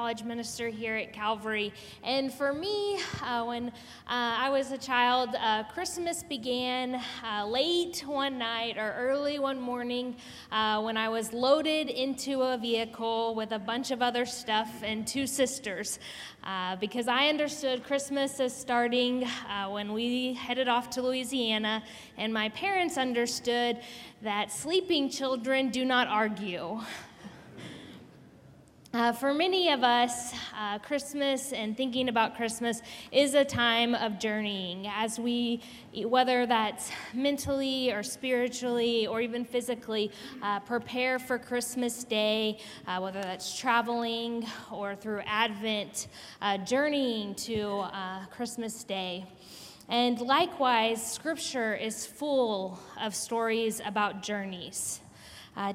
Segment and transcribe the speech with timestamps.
[0.00, 1.74] college minister here at Calvary.
[2.02, 3.72] And for me, uh, when uh,
[4.08, 10.16] I was a child, uh, Christmas began uh, late one night or early one morning
[10.50, 15.06] uh, when I was loaded into a vehicle with a bunch of other stuff and
[15.06, 15.98] two sisters.
[16.42, 19.28] Uh, because I understood Christmas as starting
[19.68, 21.82] when we headed off to Louisiana,
[22.16, 23.78] and my parents understood
[24.22, 26.80] that sleeping children do not argue.
[28.92, 34.18] Uh, for many of us, uh, Christmas and thinking about Christmas is a time of
[34.18, 35.60] journeying as we,
[35.94, 40.10] whether that's mentally or spiritually or even physically,
[40.42, 42.58] uh, prepare for Christmas Day,
[42.88, 46.08] uh, whether that's traveling or through Advent,
[46.42, 49.24] uh, journeying to uh, Christmas Day.
[49.88, 55.00] And likewise, Scripture is full of stories about journeys.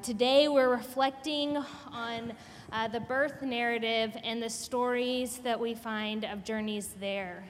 [0.02, 1.56] today, we're reflecting
[1.90, 2.34] on
[2.76, 7.42] uh, the birth narrative and the stories that we find of journeys there.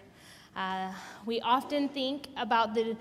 [0.55, 0.93] Uh,
[1.27, 2.97] we often think about the,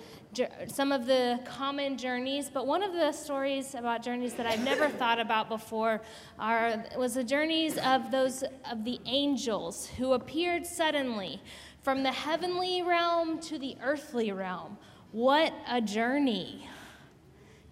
[0.65, 4.89] some of the common journeys, but one of the stories about journeys that I've never
[4.89, 6.01] thought about before
[6.39, 11.39] are, was the journeys of those of the angels who appeared suddenly
[11.83, 14.79] from the heavenly realm to the earthly realm.
[15.11, 16.67] What a journey!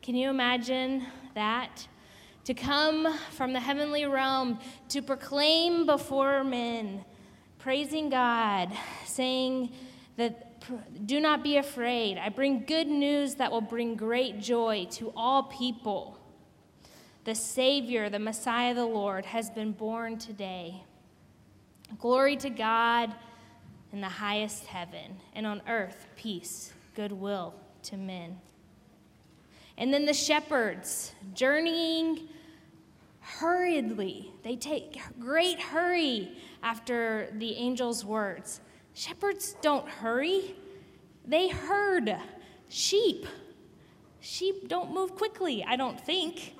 [0.04, 1.88] Can you imagine that?
[2.46, 7.06] To come from the heavenly realm to proclaim before men,
[7.60, 8.72] praising God,
[9.06, 9.72] saying
[10.18, 10.50] that
[11.06, 12.18] do not be afraid.
[12.18, 16.20] I bring good news that will bring great joy to all people.
[17.24, 20.84] The Savior, the Messiah, the Lord, has been born today.
[22.00, 23.14] Glory to God
[23.94, 28.40] in the highest heaven, and on earth, peace, goodwill to men.
[29.78, 32.28] And then the shepherds journeying
[33.24, 34.32] hurriedly.
[34.44, 38.62] They take great hurry after the angel's words.
[38.94, 40.56] Shepherds don't hurry,
[41.26, 42.16] they herd
[42.70, 43.26] sheep.
[44.20, 46.56] Sheep don't move quickly, I don't think.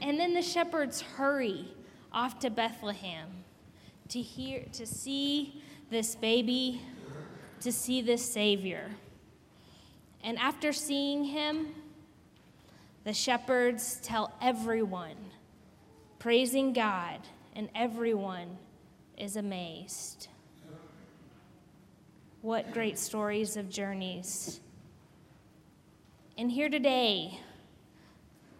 [0.00, 1.74] And then the shepherds hurry
[2.12, 3.28] off to Bethlehem
[4.08, 6.80] to hear to see this baby,
[7.60, 8.90] to see this savior.
[10.22, 11.68] And after seeing him,
[13.04, 15.16] the shepherds tell everyone
[16.20, 17.18] praising God,
[17.56, 18.58] and everyone
[19.16, 20.28] is amazed.
[22.42, 24.60] What great stories of journeys.
[26.36, 27.40] And here today,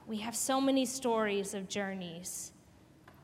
[0.07, 2.53] we have so many stories of journeys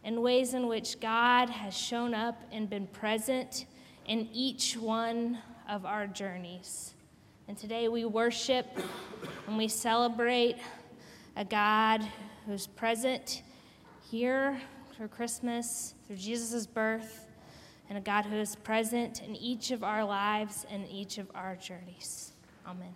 [0.04, 3.64] and ways in which God has shown up and been present
[4.04, 6.92] in each one of our journeys.
[7.48, 8.66] And today we worship
[9.46, 10.58] and we celebrate
[11.36, 12.06] a God
[12.44, 13.42] who's present
[14.10, 14.60] here
[14.96, 17.26] for Christmas, through Jesus' birth,
[17.88, 21.56] and a God who is present in each of our lives and each of our
[21.56, 22.32] journeys.
[22.66, 22.94] Amen.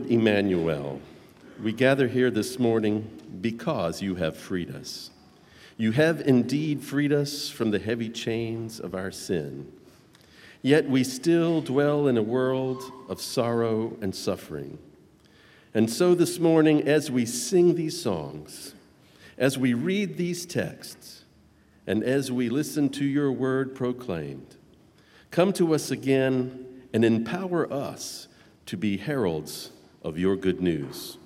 [0.00, 0.98] Lord Emmanuel,
[1.62, 3.10] we gather here this morning
[3.42, 5.10] because you have freed us.
[5.76, 9.70] You have indeed freed us from the heavy chains of our sin.
[10.62, 14.78] Yet we still dwell in a world of sorrow and suffering.
[15.74, 18.74] And so this morning, as we sing these songs,
[19.36, 21.24] as we read these texts,
[21.86, 24.56] and as we listen to your word proclaimed,
[25.30, 28.28] come to us again and empower us
[28.64, 31.18] to be heralds of your good news.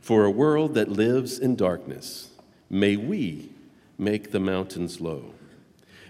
[0.00, 2.30] For a world that lives in darkness,
[2.68, 3.50] may we
[3.98, 5.34] make the mountains low.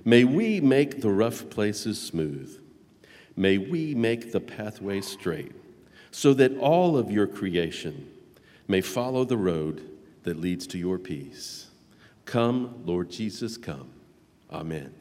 [0.04, 2.59] May we make the rough places smooth.
[3.37, 5.52] May we make the pathway straight,
[6.11, 8.11] so that all of your creation
[8.69, 9.83] may follow the road
[10.23, 11.66] that leads to your peace.
[12.25, 13.90] Come, Lord Jesus, come.
[14.50, 14.95] Amen.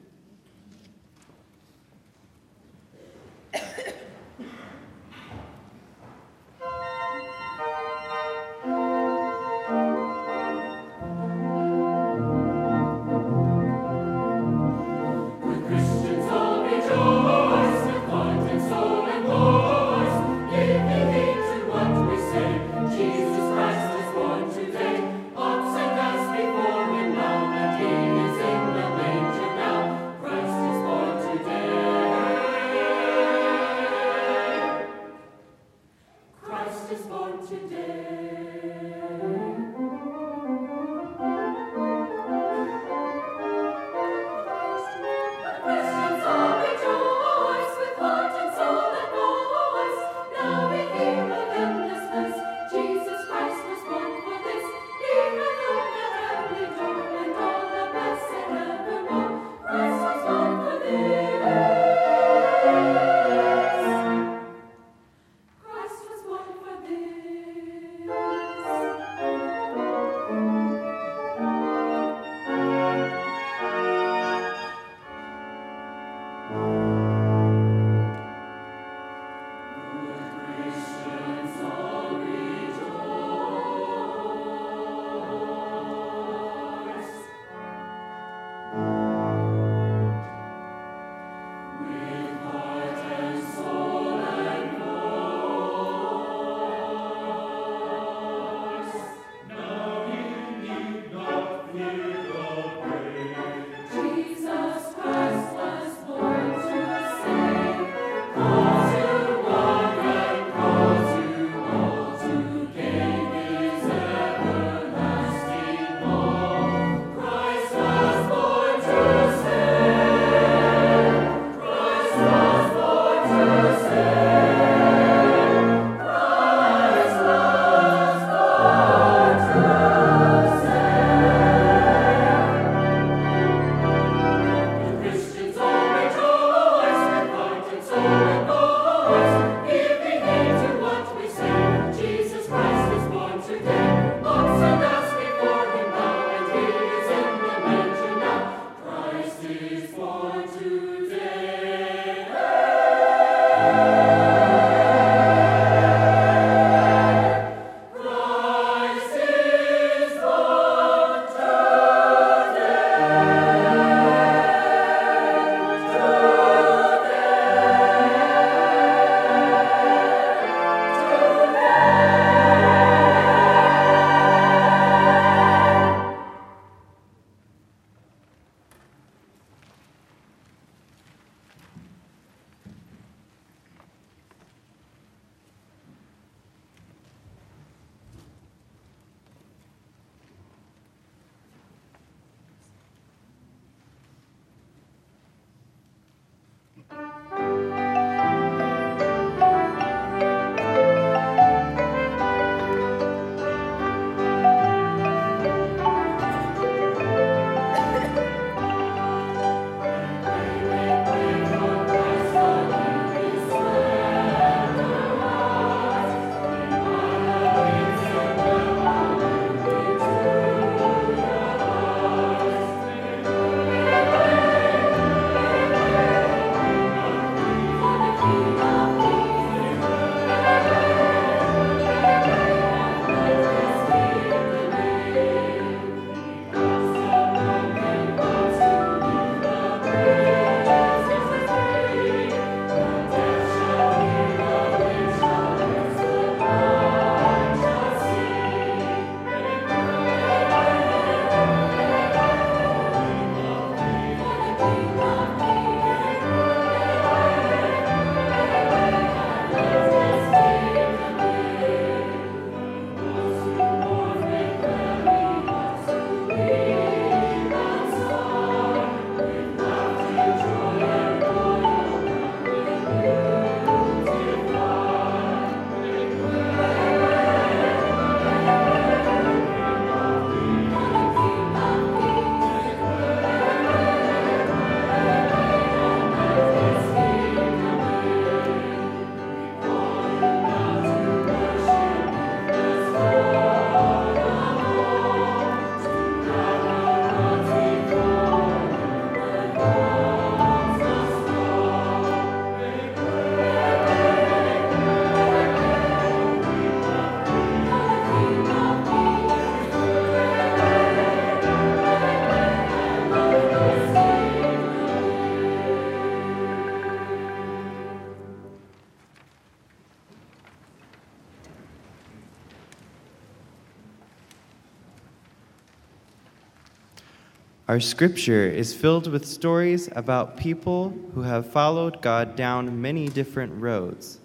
[327.70, 333.62] Our scripture is filled with stories about people who have followed God down many different
[333.62, 334.18] roads,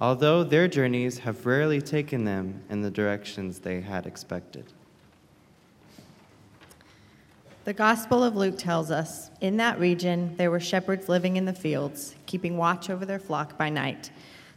[0.00, 4.72] although their journeys have rarely taken them in the directions they had expected.
[7.64, 11.52] The Gospel of Luke tells us in that region there were shepherds living in the
[11.52, 14.10] fields, keeping watch over their flock by night.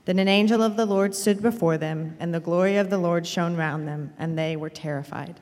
[0.05, 3.27] Then an angel of the Lord stood before them, and the glory of the Lord
[3.27, 5.41] shone round them, and they were terrified.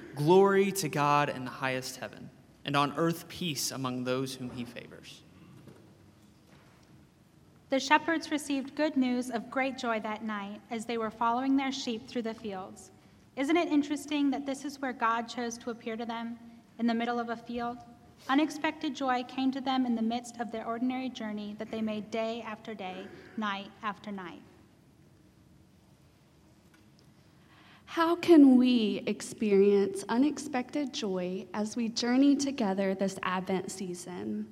[0.15, 2.29] Glory to God in the highest heaven,
[2.65, 5.21] and on earth peace among those whom he favors.
[7.69, 11.71] The shepherds received good news of great joy that night as they were following their
[11.71, 12.91] sheep through the fields.
[13.37, 16.37] Isn't it interesting that this is where God chose to appear to them,
[16.79, 17.77] in the middle of a field?
[18.27, 22.11] Unexpected joy came to them in the midst of their ordinary journey that they made
[22.11, 24.41] day after day, night after night.
[27.91, 34.47] How can we experience unexpected joy as we journey together this Advent season?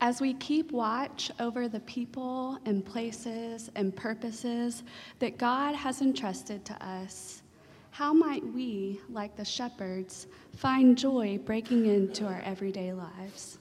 [0.00, 4.82] As we keep watch over the people and places and purposes
[5.18, 7.42] that God has entrusted to us,
[7.90, 13.59] how might we, like the shepherds, find joy breaking into our everyday lives?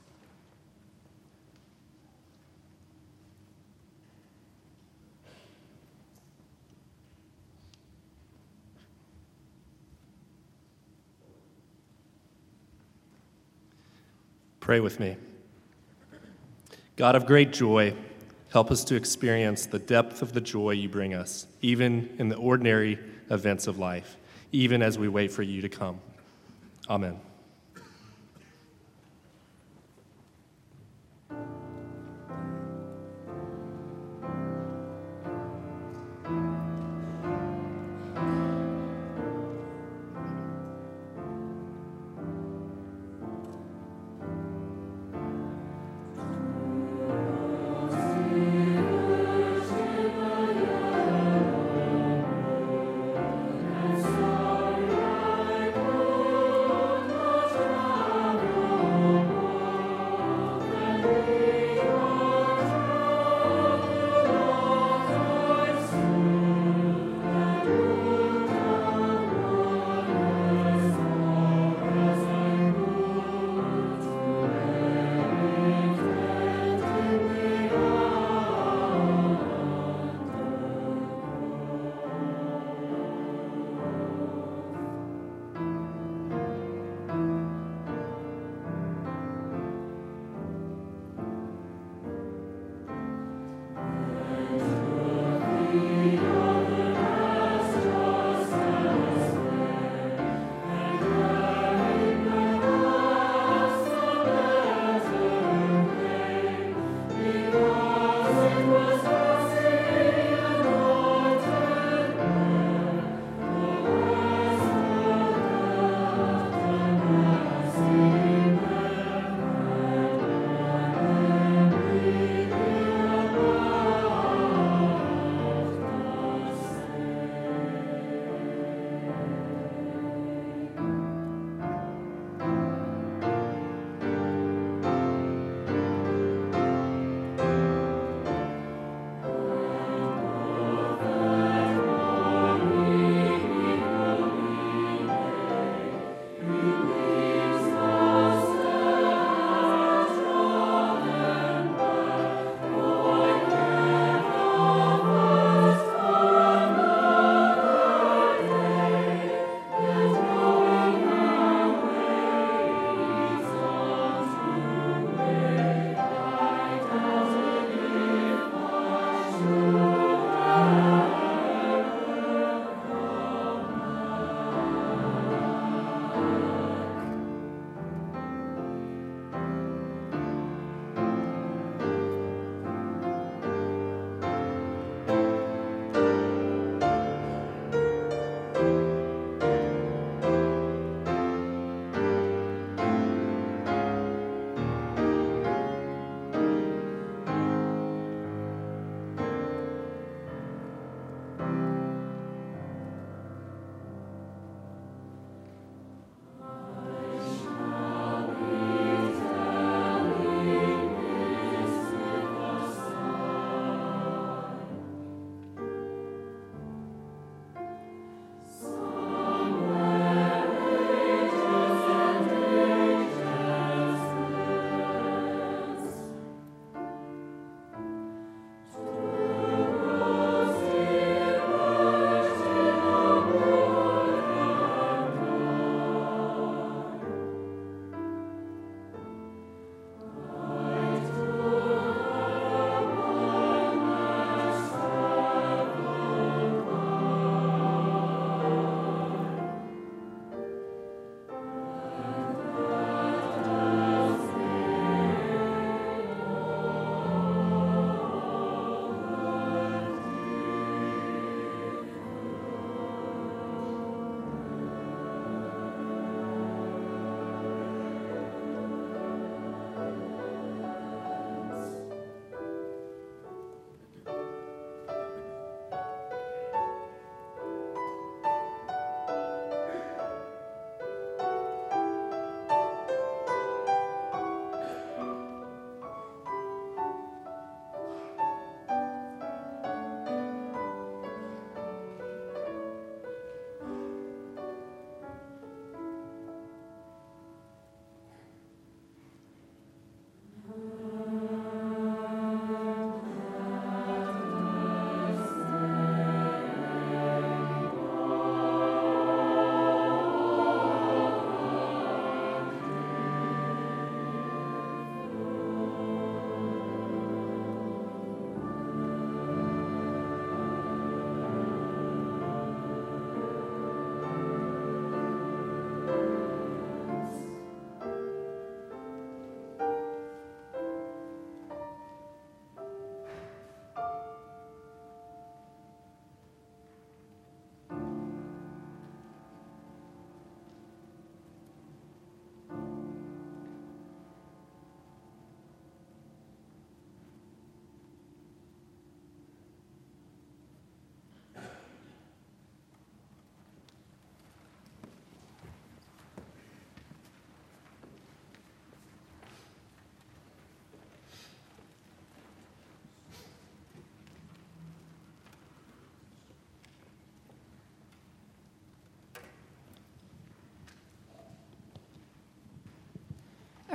[14.69, 15.17] Pray with me.
[16.95, 17.95] God of great joy,
[18.51, 22.36] help us to experience the depth of the joy you bring us, even in the
[22.36, 22.99] ordinary
[23.32, 24.15] events of life,
[24.51, 25.99] even as we wait for you to come.
[26.88, 27.19] Amen.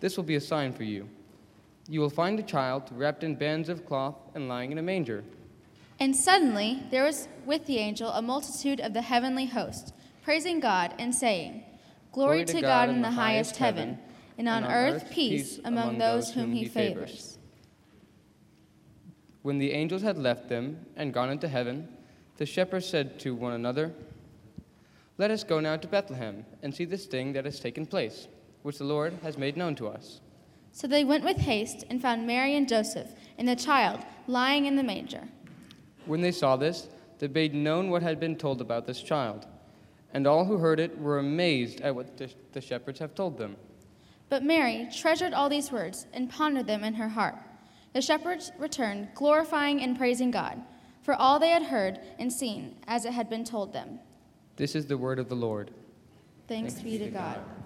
[0.00, 1.08] This will be a sign for you.
[1.88, 5.24] You will find a child wrapped in bands of cloth and lying in a manger.
[5.98, 10.94] And suddenly there was with the angel a multitude of the heavenly host, praising God
[10.98, 11.62] and saying,
[12.12, 13.98] Glory, to God in the highest heaven,
[14.38, 17.38] and on earth peace among those whom he favors.
[19.42, 21.88] When the angels had left them and gone into heaven,
[22.36, 23.92] the shepherds said to one another,
[25.18, 28.28] Let us go now to Bethlehem and see this thing that has taken place,
[28.62, 30.20] which the Lord has made known to us.
[30.72, 34.76] So they went with haste and found Mary and Joseph and the child lying in
[34.76, 35.28] the manger.
[36.06, 39.46] When they saw this, they made known what had been told about this child.
[40.12, 43.56] And all who heard it were amazed at what the, shepherds have told them.
[44.28, 47.36] But Mary treasured all these words and pondered them in her heart.
[47.92, 50.62] The shepherds returned, glorifying and praising God
[51.02, 53.98] for all they had heard and seen as it had been told them.
[54.56, 55.70] This is the word of the Lord.
[56.46, 57.36] Thanks, Thanks be to God.
[57.36, 57.59] God.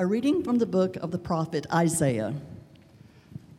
[0.00, 2.32] A reading from the book of the prophet Isaiah.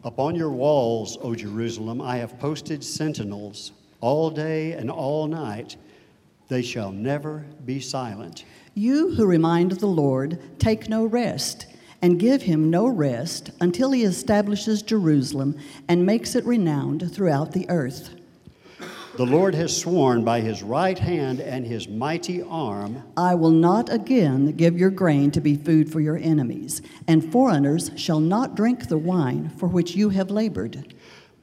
[0.06, 5.76] Upon your walls, O Jerusalem, I have posted sentinels all day and all night.
[6.48, 8.46] They shall never be silent.
[8.74, 11.66] You who remind the Lord, take no rest,
[12.02, 15.58] and give him no rest until he establishes Jerusalem
[15.90, 18.16] and makes it renowned throughout the earth.
[19.20, 23.92] The Lord has sworn by his right hand and his mighty arm I will not
[23.92, 28.88] again give your grain to be food for your enemies, and foreigners shall not drink
[28.88, 30.94] the wine for which you have labored.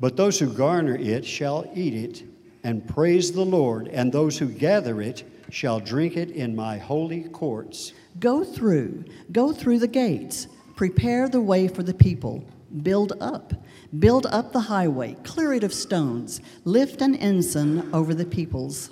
[0.00, 2.24] But those who garner it shall eat it
[2.64, 7.24] and praise the Lord, and those who gather it shall drink it in my holy
[7.24, 7.92] courts.
[8.18, 12.42] Go through, go through the gates, prepare the way for the people,
[12.82, 13.52] build up.
[13.98, 18.90] Build up the highway, clear it of stones, lift an ensign over the peoples.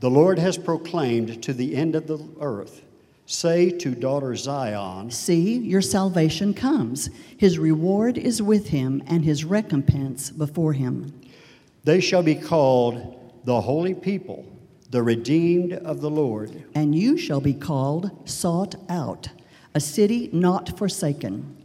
[0.00, 2.82] The Lord has proclaimed to the end of the earth
[3.30, 7.10] Say to daughter Zion, See, your salvation comes.
[7.36, 11.14] His reward is with him, and his recompense before him.
[11.84, 14.44] They shall be called the holy people,
[14.90, 16.64] the redeemed of the Lord.
[16.74, 19.28] And you shall be called sought out,
[19.76, 21.56] a city not forsaken.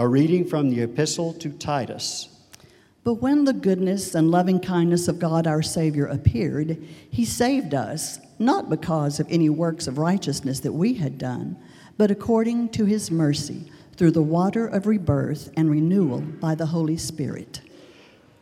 [0.00, 2.28] A reading from the Epistle to Titus.
[3.02, 6.80] But when the goodness and loving kindness of God our Savior appeared,
[7.10, 11.56] he saved us, not because of any works of righteousness that we had done,
[11.96, 16.96] but according to his mercy, through the water of rebirth and renewal by the Holy
[16.96, 17.60] Spirit.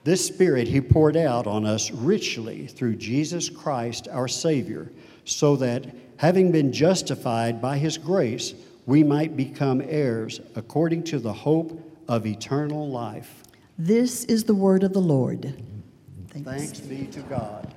[0.05, 4.93] This Spirit he poured out on us richly through Jesus Christ our Savior,
[5.25, 5.87] so that,
[6.19, 8.53] having been justified by his grace,
[8.87, 11.79] we might become heirs according to the hope
[12.09, 13.43] of eternal life.
[13.77, 15.63] This is the word of the Lord.
[16.29, 17.75] Thanks, Thanks be to God.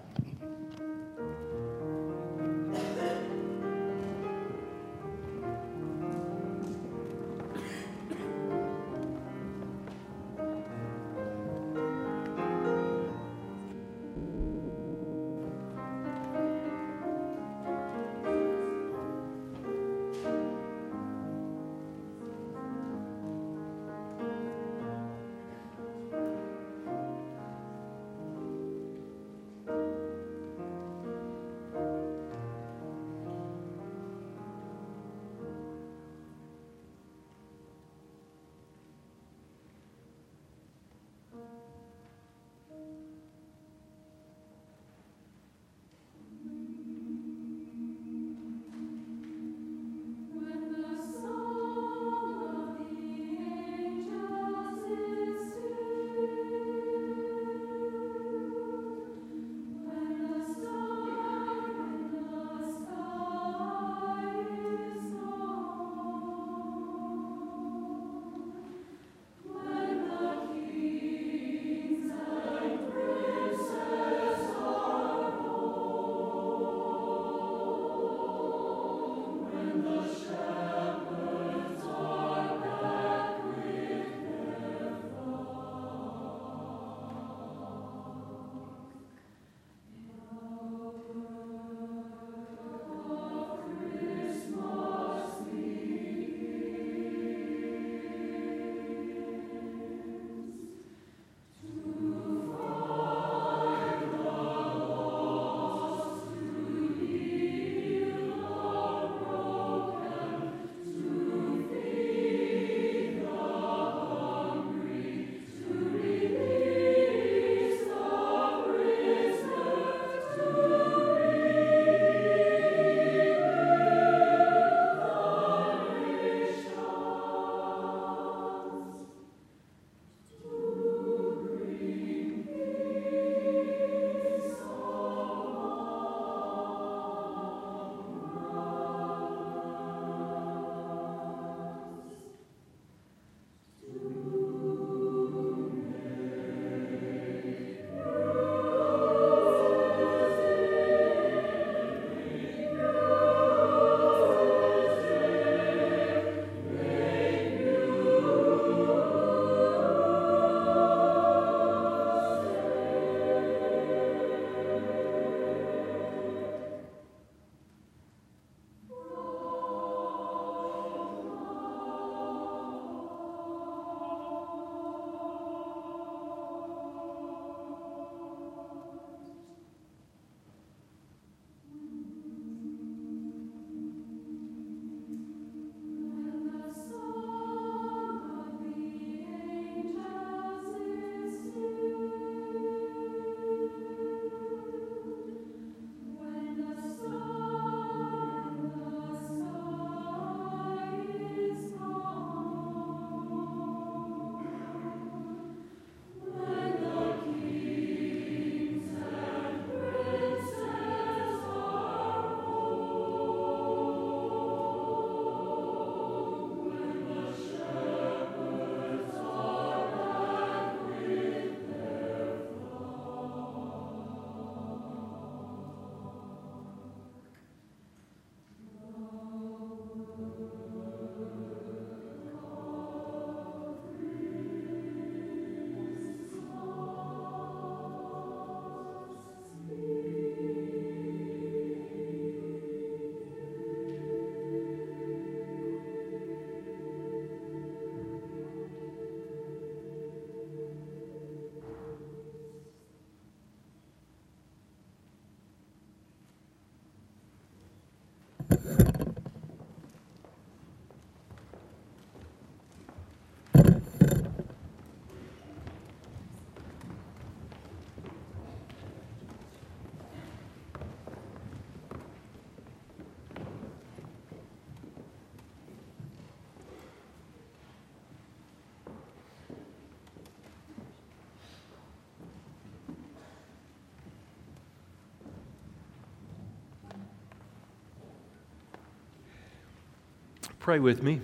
[290.59, 291.21] Pray with me.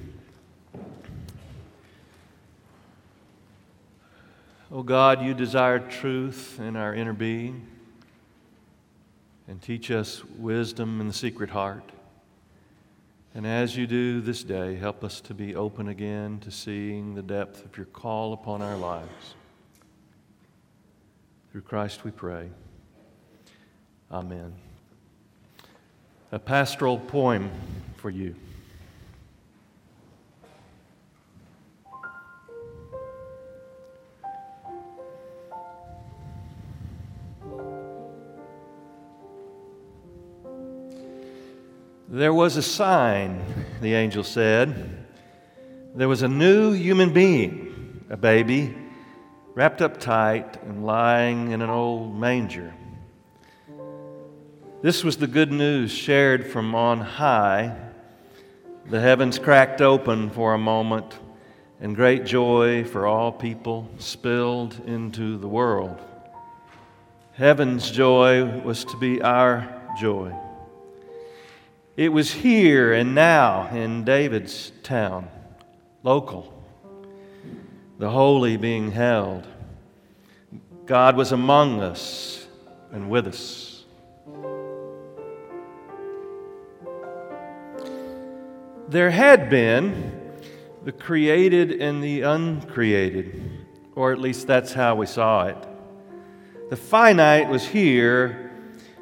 [4.72, 7.68] Oh God, you desire truth in our inner being
[9.48, 11.92] and teach us wisdom in the secret heart.
[13.36, 17.22] And as you do this day, help us to be open again to seeing the
[17.22, 19.36] depth of your call upon our lives.
[21.52, 22.50] Through Christ we pray.
[24.10, 24.54] Amen.
[26.32, 27.52] A pastoral poem
[27.98, 28.36] for you.
[42.26, 43.40] There was a sign,
[43.82, 45.06] the angel said.
[45.94, 48.74] There was a new human being, a baby,
[49.54, 52.74] wrapped up tight and lying in an old manger.
[54.82, 57.78] This was the good news shared from on high.
[58.90, 61.20] The heavens cracked open for a moment,
[61.80, 66.02] and great joy for all people spilled into the world.
[67.34, 70.36] Heaven's joy was to be our joy.
[71.98, 75.30] It was here and now in David's town,
[76.04, 76.54] local,
[78.00, 79.48] the holy being held.
[80.86, 82.48] God was among us
[82.92, 83.86] and with us.
[88.90, 90.34] There had been
[90.84, 93.66] the created and the uncreated,
[93.96, 95.58] or at least that's how we saw it.
[96.70, 98.52] The finite was here,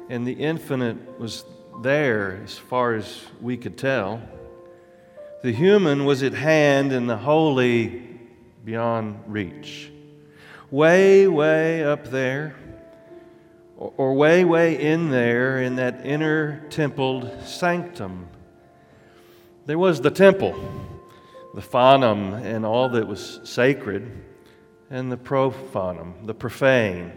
[0.08, 1.44] and the infinite was
[1.82, 4.22] there as far as we could tell.
[5.42, 8.02] The human was at hand and the holy
[8.64, 9.90] beyond reach.
[10.70, 12.56] Way, way up there,
[13.76, 18.28] or way, way in there in that inner templed sanctum.
[19.66, 20.54] There was the temple,
[21.54, 24.10] the fanum, and all that was sacred,
[24.90, 27.12] and the profanum, the profane,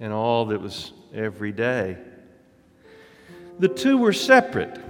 [0.00, 1.96] and all that was everyday.
[3.58, 4.80] The two were separate.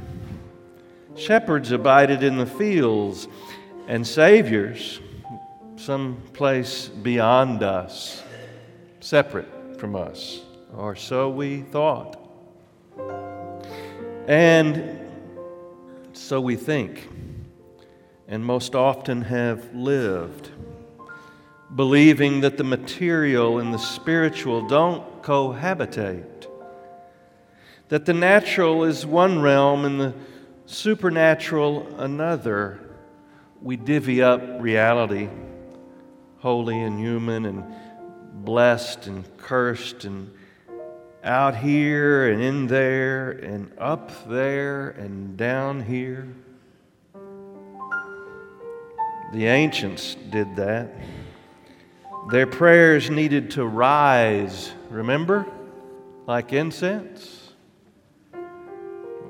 [1.16, 3.28] Shepherds abided in the fields,
[3.86, 5.00] and saviors
[5.76, 8.22] some place beyond us,
[9.00, 10.40] separate from us,
[10.74, 12.18] or so we thought.
[14.28, 15.00] And
[16.12, 17.08] so we think,
[18.28, 20.50] and most often have lived,
[21.74, 26.24] believing that the material and the spiritual don't cohabitate
[27.92, 30.14] that the natural is one realm and the
[30.64, 32.80] supernatural another.
[33.60, 35.28] We divvy up reality,
[36.38, 37.62] holy and human, and
[38.46, 40.32] blessed and cursed, and
[41.22, 46.28] out here and in there, and up there and down here.
[49.34, 50.94] The ancients did that.
[52.30, 55.46] Their prayers needed to rise, remember?
[56.26, 57.41] Like incense.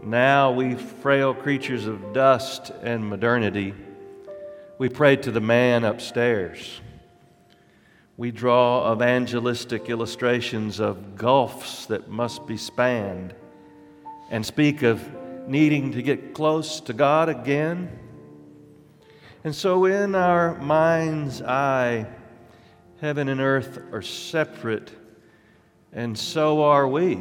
[0.04, 3.72] Now, we frail creatures of dust and modernity,
[4.76, 6.80] we pray to the man upstairs.
[8.16, 13.32] We draw evangelistic illustrations of gulfs that must be spanned
[14.28, 15.00] and speak of
[15.46, 17.96] needing to get close to God again.
[19.44, 22.08] And so, in our mind's eye,
[23.00, 24.90] heaven and earth are separate,
[25.92, 27.20] and so are we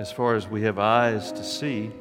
[0.00, 1.92] as far as we have eyes to see.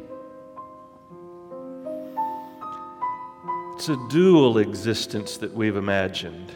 [3.76, 6.50] It's a dual existence that we've imagined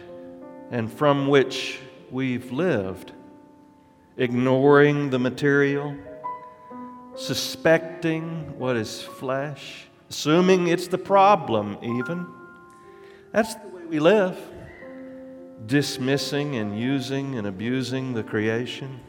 [0.72, 3.12] and from which we've lived,
[4.16, 5.98] ignoring the material,
[7.14, 12.26] suspecting what is flesh, assuming it's the problem, even.
[13.34, 14.40] That's the way we live,
[15.66, 19.02] dismissing and using and abusing the creation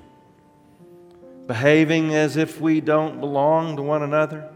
[1.47, 4.49] behaving as if we don't belong to one another,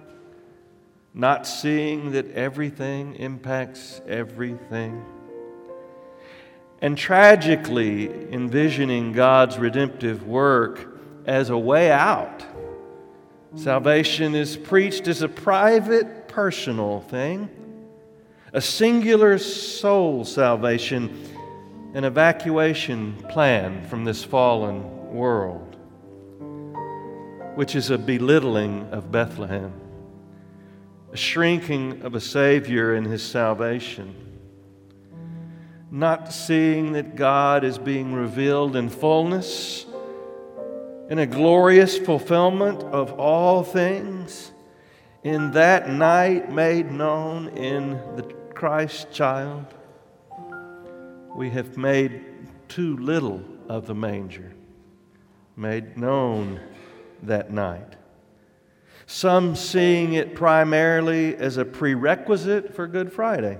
[1.13, 5.05] not seeing that everything impacts everything,
[6.81, 12.45] and tragically envisioning God's redemptive work as a way out.
[13.55, 17.49] Salvation is preached as a private, personal thing,
[18.53, 21.27] a singular soul salvation,
[21.95, 25.68] an evacuation plan from this fallen world
[27.59, 29.73] which is a belittling of Bethlehem,
[31.13, 34.15] a shrinking of a Savior and His salvation,
[35.91, 39.87] not seeing that God is being revealed in fullness,
[41.11, 44.53] in a glorious fulfillment of all things,
[45.25, 48.23] in that night made known in the
[48.55, 49.67] Christ child,
[51.35, 52.25] we have made
[52.69, 54.53] too little of the manger,
[55.57, 56.61] made known
[57.23, 57.97] that night.
[59.07, 63.59] Some seeing it primarily as a prerequisite for Good Friday.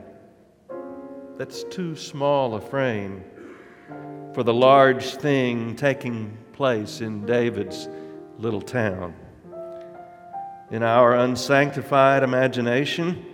[1.37, 3.25] That's too small a frame
[4.35, 7.89] for the large thing taking place in David's
[8.39, 9.15] little town.
[10.71, 13.25] In our unsanctified imagination,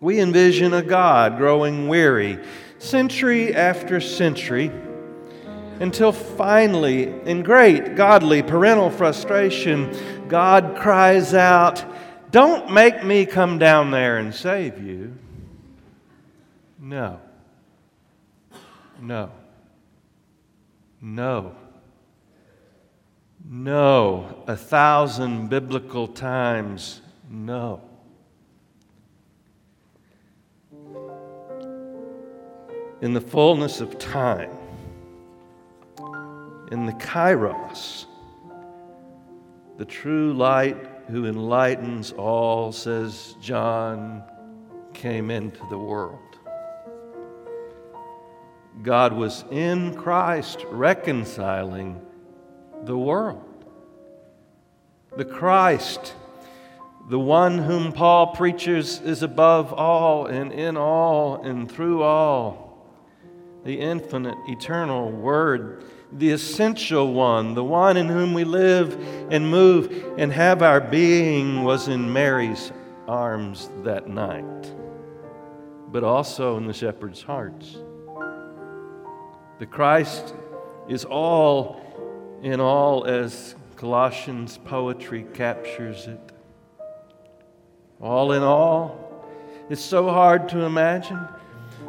[0.00, 2.38] we envision a God growing weary
[2.78, 4.70] century after century
[5.80, 9.94] until finally, in great godly parental frustration,
[10.28, 11.84] God cries out,
[12.30, 15.16] Don't make me come down there and save you.
[16.78, 17.20] No.
[19.00, 19.30] No.
[21.00, 21.54] No.
[23.44, 24.44] No.
[24.46, 27.82] A thousand biblical times, no.
[33.02, 34.55] In the fullness of time,
[36.70, 38.06] in the kairos,
[39.78, 40.76] the true light
[41.08, 44.22] who enlightens all, says John,
[44.94, 46.20] came into the world.
[48.82, 52.00] God was in Christ reconciling
[52.84, 53.42] the world.
[55.16, 56.14] The Christ,
[57.08, 62.66] the one whom Paul preaches, is above all and in all and through all.
[63.64, 65.84] The infinite, eternal Word,
[66.18, 68.98] the essential one, the one in whom we live
[69.30, 72.72] and move and have our being, was in Mary's
[73.06, 74.74] arms that night,
[75.88, 77.76] but also in the shepherds' hearts.
[79.58, 80.34] The Christ
[80.88, 81.80] is all
[82.42, 86.20] in all as Colossians poetry captures it.
[88.00, 89.24] All in all,
[89.68, 91.18] it's so hard to imagine,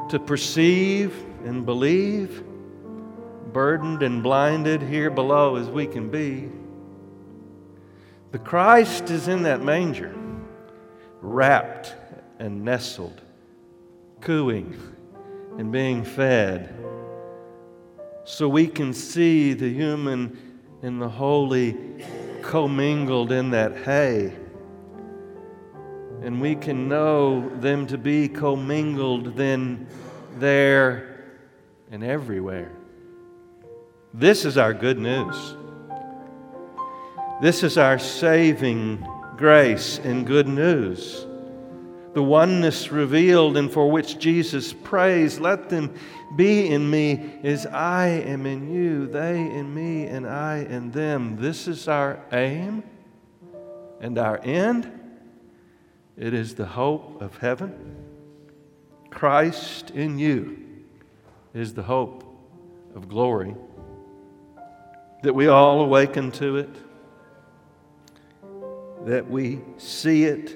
[0.10, 1.14] to perceive
[1.46, 2.44] and believe,
[3.58, 6.48] burdened and blinded here below as we can be.
[8.30, 10.14] The Christ is in that manger,
[11.22, 11.96] wrapped
[12.38, 13.20] and nestled,
[14.22, 14.78] cooing
[15.58, 16.72] and being fed
[18.26, 20.38] so we can see the human
[20.84, 21.76] and the holy
[22.44, 24.36] commingled in that hay.
[26.22, 29.88] And we can know them to be commingled then,
[30.38, 31.40] there,
[31.90, 32.77] and everywhere.
[34.18, 35.56] This is our good news.
[37.40, 39.08] This is our saving
[39.38, 41.28] grace and good news.
[42.16, 45.94] The oneness revealed and for which Jesus prays, let them
[46.36, 51.36] be in me as I am in you, they in me, and I in them.
[51.40, 52.82] This is our aim
[54.02, 54.92] and our end.
[56.18, 57.96] It is the hope of heaven.
[59.12, 60.58] Christ in you
[61.54, 62.24] is the hope
[62.96, 63.56] of glory.
[65.28, 66.70] That we all awaken to it,
[69.06, 70.56] that we see it,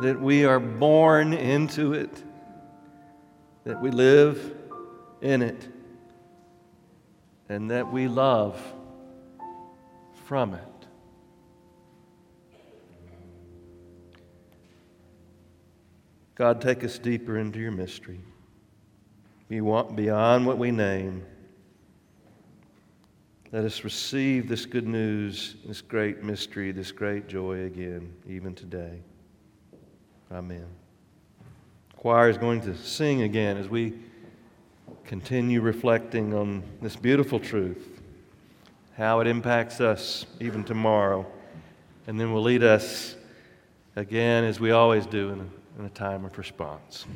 [0.00, 2.22] that we are born into it
[3.64, 4.54] that we live
[5.20, 5.68] in it,
[7.48, 8.60] and that we love
[10.24, 10.68] from it.
[16.34, 18.20] God, take us deeper into your mystery.
[19.48, 21.24] We want Beyond what we name,
[23.52, 28.98] let us receive this good news, this great mystery, this great joy again, even today.
[30.32, 30.66] Amen
[32.02, 33.92] choir is going to sing again as we
[35.04, 38.00] continue reflecting on this beautiful truth,
[38.96, 41.24] how it impacts us even tomorrow.
[42.08, 43.14] And then will lead us
[43.94, 47.06] again, as we always do, in a, in a time of response.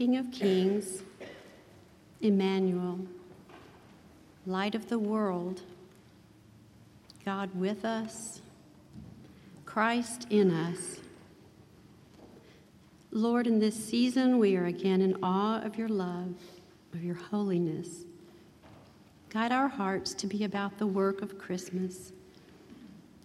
[0.00, 1.02] King of Kings,
[2.22, 3.00] Emmanuel,
[4.46, 5.60] Light of the world,
[7.22, 8.40] God with us,
[9.66, 11.00] Christ in us.
[13.12, 16.32] Lord, in this season we are again in awe of your love,
[16.94, 18.06] of your holiness.
[19.28, 22.14] Guide our hearts to be about the work of Christmas,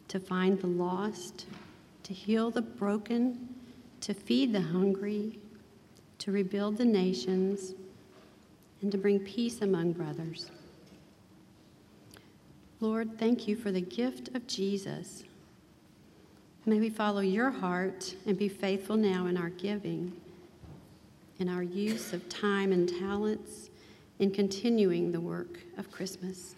[0.10, 1.46] to find the lost,
[2.04, 3.48] to heal the broken,
[4.02, 5.40] to feed the hungry,
[6.20, 7.74] to rebuild the nations,
[8.82, 10.52] and to bring peace among brothers.
[12.80, 15.24] Lord, thank you for the gift of Jesus.
[16.66, 20.14] May we follow your heart and be faithful now in our giving,
[21.40, 23.70] in our use of time and talents,
[24.20, 26.56] in continuing the work of Christmas.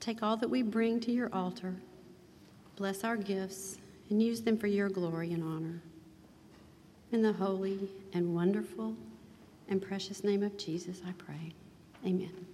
[0.00, 1.74] Take all that we bring to your altar,
[2.76, 3.78] bless our gifts,
[4.10, 5.80] and use them for your glory and honor.
[7.12, 8.96] In the holy and wonderful
[9.68, 11.52] and precious name of Jesus, I pray.
[12.06, 12.51] Amen.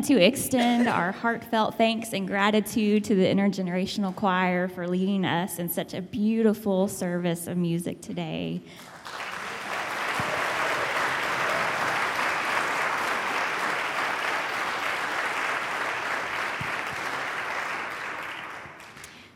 [0.00, 5.58] Want to extend our heartfelt thanks and gratitude to the Intergenerational Choir for leading us
[5.58, 8.62] in such a beautiful service of music today.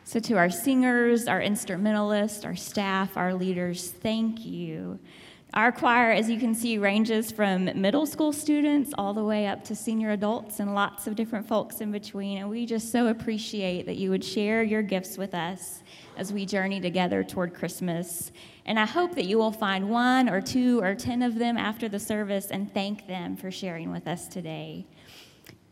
[0.05, 4.99] So, to our singers, our instrumentalists, our staff, our leaders, thank you.
[5.55, 9.63] Our choir, as you can see, ranges from middle school students all the way up
[9.67, 12.39] to senior adults and lots of different folks in between.
[12.39, 15.85] And we just so appreciate that you would share your gifts with us
[16.17, 18.33] as we journey together toward Christmas.
[18.67, 21.89] And I hope that you will find one or two or ten of them after
[21.89, 24.85] the service and thank them for sharing with us today.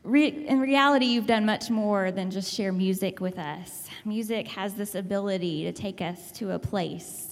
[0.04, 3.88] Re- in reality, you've done much more than just share music with us.
[4.04, 7.31] Music has this ability to take us to a place,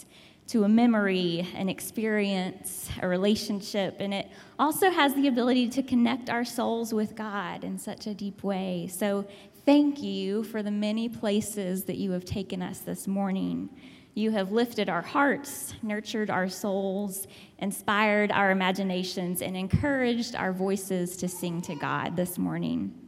[0.51, 4.29] to a memory, an experience, a relationship, and it
[4.59, 8.89] also has the ability to connect our souls with God in such a deep way.
[8.91, 9.27] So,
[9.65, 13.71] thank you for the many places that you have taken us this morning.
[14.15, 17.29] You have lifted our hearts, nurtured our souls,
[17.59, 23.00] inspired our imaginations, and encouraged our voices to sing to God this morning.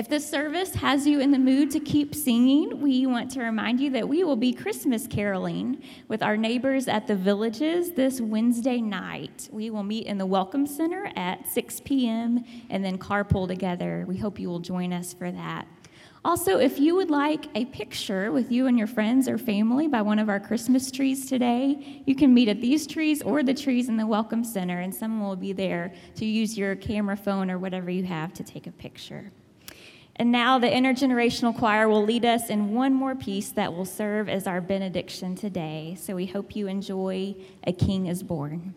[0.00, 3.80] If this service has you in the mood to keep singing, we want to remind
[3.80, 8.80] you that we will be Christmas caroling with our neighbors at the villages this Wednesday
[8.80, 9.50] night.
[9.52, 12.42] We will meet in the Welcome Center at 6 p.m.
[12.70, 14.06] and then carpool together.
[14.08, 15.68] We hope you will join us for that.
[16.24, 20.00] Also, if you would like a picture with you and your friends or family by
[20.00, 23.90] one of our Christmas trees today, you can meet at these trees or the trees
[23.90, 27.58] in the Welcome Center, and someone will be there to use your camera phone or
[27.58, 29.30] whatever you have to take a picture.
[30.20, 34.28] And now the intergenerational choir will lead us in one more piece that will serve
[34.28, 35.96] as our benediction today.
[35.98, 37.36] So we hope you enjoy
[37.66, 38.74] A King is Born.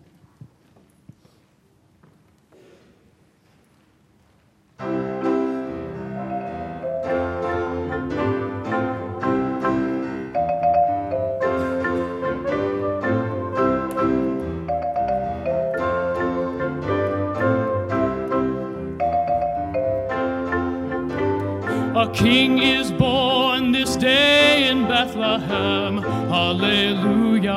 [22.13, 25.97] King is born this day in Bethlehem.
[26.29, 27.51] Hallelujah.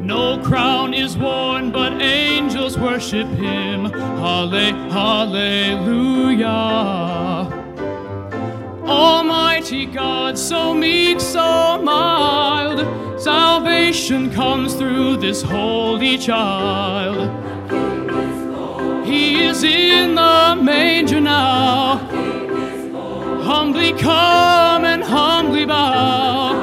[0.00, 3.86] No crown is worn, but angels worship him.
[3.86, 6.48] Halle, hallelujah.
[8.84, 17.41] Almighty God, so meek, so mild, salvation comes through this holy child.
[19.64, 21.98] In the manger now.
[23.42, 26.54] Humbly come and humbly bow.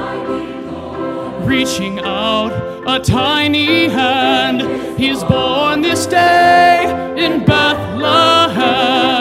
[1.45, 2.51] Reaching out
[2.85, 9.18] a tiny hand, He's born this day in Bethlehem.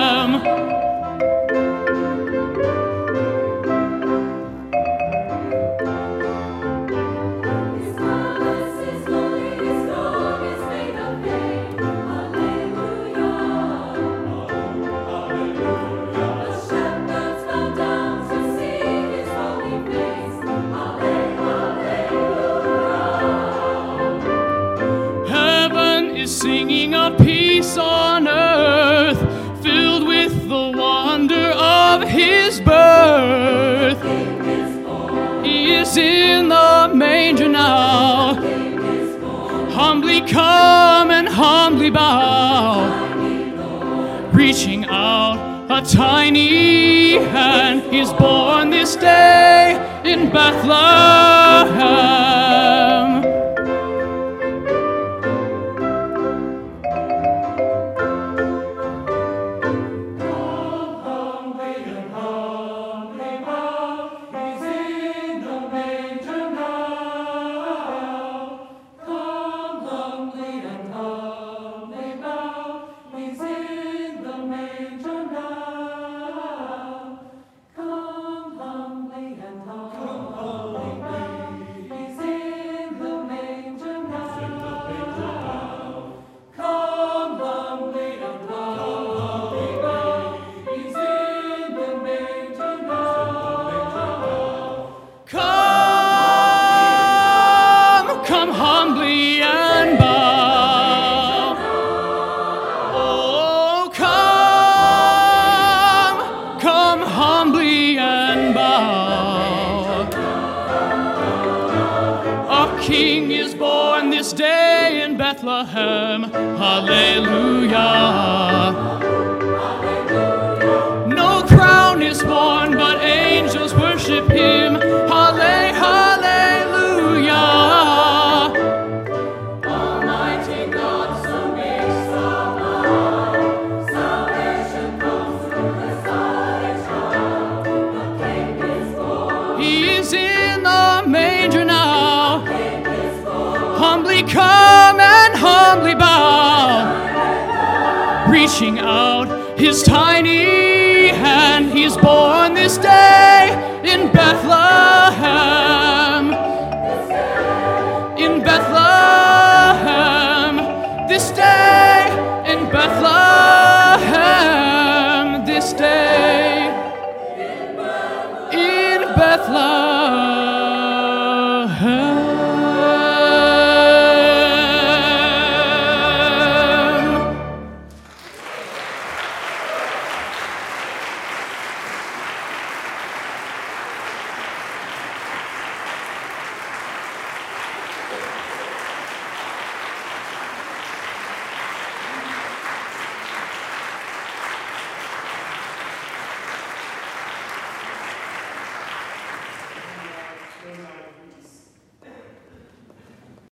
[40.39, 42.87] Come and humbly bow.
[44.33, 49.75] Reaching out a tiny hand, he's born this day
[50.05, 52.38] in Bethlehem.